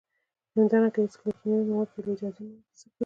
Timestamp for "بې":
1.93-1.99